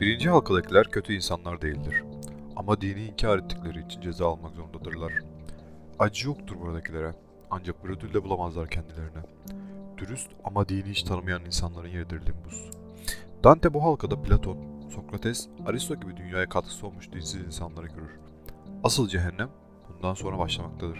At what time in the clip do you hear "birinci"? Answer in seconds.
0.00-0.30